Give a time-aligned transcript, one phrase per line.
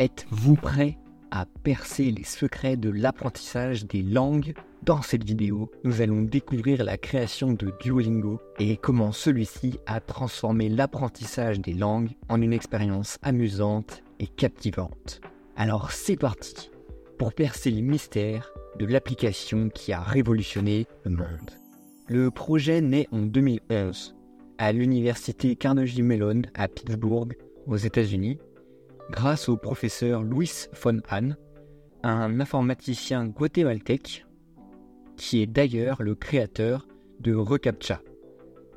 [0.00, 0.98] Êtes-vous prêt
[1.30, 4.54] à percer les secrets de l'apprentissage des langues?
[4.82, 10.68] Dans cette vidéo, nous allons découvrir la création de Duolingo et comment celui-ci a transformé
[10.68, 15.20] l'apprentissage des langues en une expérience amusante et captivante.
[15.56, 16.72] Alors c'est parti
[17.16, 21.52] pour percer les mystères de l'application qui a révolutionné le monde.
[22.08, 24.16] Le projet naît en 2011
[24.58, 27.36] à l'université Carnegie Mellon à Pittsburgh,
[27.68, 28.38] aux États-Unis,
[29.10, 31.36] grâce au professeur Luis von Hahn,
[32.02, 34.26] un informaticien guatémaltèque
[35.16, 36.86] qui est d'ailleurs le créateur
[37.20, 38.00] de Recaptcha.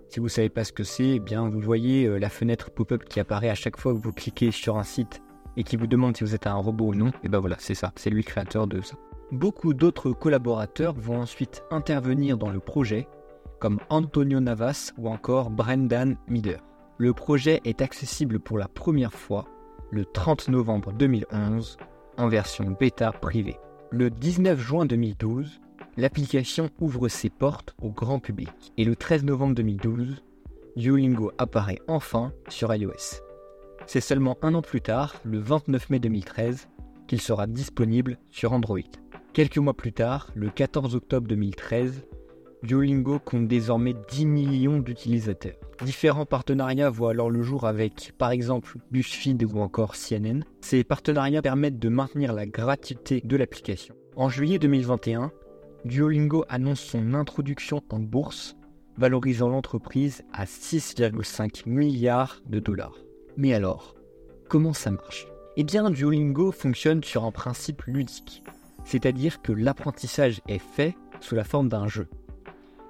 [0.09, 2.71] Si vous ne savez pas ce que c'est, eh bien vous voyez euh, la fenêtre
[2.71, 5.21] pop-up qui apparaît à chaque fois que vous cliquez sur un site
[5.57, 7.11] et qui vous demande si vous êtes un robot ou non.
[7.23, 8.95] Et ben voilà, c'est ça, c'est lui le créateur de ça.
[9.31, 13.07] Beaucoup d'autres collaborateurs vont ensuite intervenir dans le projet,
[13.59, 16.57] comme Antonio Navas ou encore Brendan Mider.
[16.97, 19.45] Le projet est accessible pour la première fois
[19.91, 21.77] le 30 novembre 2011
[22.17, 23.57] en version bêta privée.
[23.91, 25.61] Le 19 juin 2012,
[25.95, 30.23] l'application ouvre ses portes au grand public et le 13 novembre 2012,
[30.75, 33.21] Duolingo apparaît enfin sur iOS.
[33.85, 36.67] C'est seulement un an plus tard, le 29 mai 2013,
[37.07, 38.79] qu'il sera disponible sur Android.
[39.33, 42.03] Quelques mois plus tard, le 14 octobre 2013,
[42.63, 45.55] Duolingo compte désormais 10 millions d'utilisateurs.
[45.85, 50.41] Différents partenariats voient alors le jour avec, par exemple, BuzzFeed ou encore CNN.
[50.61, 53.95] Ces partenariats permettent de maintenir la gratuité de l'application.
[54.15, 55.31] En juillet 2021,
[55.85, 58.57] Duolingo annonce son introduction en bourse,
[58.97, 62.97] valorisant l'entreprise à 6,5 milliards de dollars.
[63.37, 63.95] Mais alors,
[64.49, 65.27] comment ça marche?
[65.57, 68.43] Eh bien, Duolingo fonctionne sur un principe ludique,
[68.83, 72.07] c'est-à-dire que l'apprentissage est fait sous la forme d'un jeu.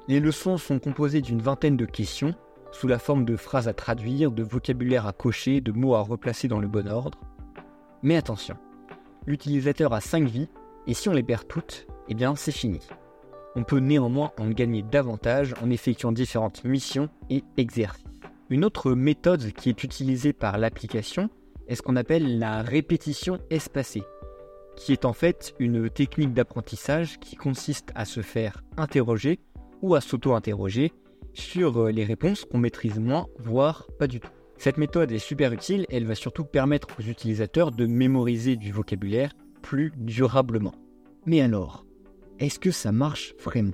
[0.09, 2.33] Les leçons sont composées d'une vingtaine de questions,
[2.71, 6.47] sous la forme de phrases à traduire, de vocabulaire à cocher, de mots à replacer
[6.47, 7.19] dans le bon ordre.
[8.03, 8.55] Mais attention,
[9.25, 10.47] l'utilisateur a 5 vies,
[10.87, 12.79] et si on les perd toutes, eh bien c'est fini.
[13.55, 18.05] On peut néanmoins en gagner davantage en effectuant différentes missions et exercices.
[18.49, 21.29] Une autre méthode qui est utilisée par l'application
[21.67, 24.03] est ce qu'on appelle la répétition espacée,
[24.77, 29.39] qui est en fait une technique d'apprentissage qui consiste à se faire interroger
[29.81, 30.93] ou à s'auto-interroger
[31.33, 34.31] sur euh, les réponses qu'on maîtrise moins, voire pas du tout.
[34.57, 39.31] Cette méthode est super utile elle va surtout permettre aux utilisateurs de mémoriser du vocabulaire
[39.61, 40.73] plus durablement.
[41.25, 41.85] Mais alors,
[42.39, 43.73] est-ce que ça marche vraiment?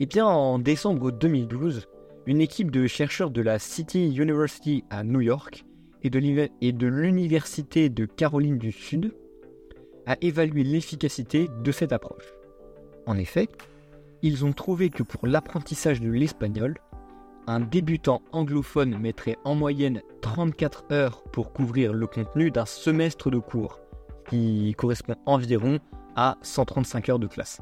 [0.00, 1.86] Eh bien, en décembre 2012,
[2.26, 5.64] une équipe de chercheurs de la City University à New York
[6.02, 9.14] et de l'Université de Caroline du Sud
[10.06, 12.34] a évalué l'efficacité de cette approche.
[13.06, 13.48] En effet,
[14.24, 16.78] ils ont trouvé que pour l'apprentissage de l'espagnol,
[17.46, 23.38] un débutant anglophone mettrait en moyenne 34 heures pour couvrir le contenu d'un semestre de
[23.38, 23.80] cours,
[24.30, 25.78] qui correspond environ
[26.16, 27.60] à 135 heures de classe.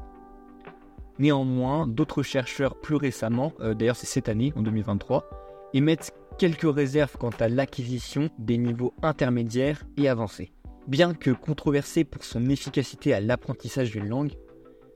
[1.19, 7.17] Néanmoins, d'autres chercheurs plus récemment, euh, d'ailleurs c'est cette année, en 2023, émettent quelques réserves
[7.19, 10.53] quant à l'acquisition des niveaux intermédiaires et avancés.
[10.87, 14.31] Bien que controversé pour son efficacité à l'apprentissage d'une langue,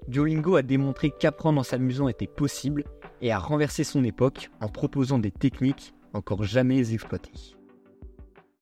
[0.07, 2.85] Duolingo a démontré qu'apprendre en s'amusant était possible
[3.22, 7.56] et a renversé son époque en proposant des techniques encore jamais exploitées.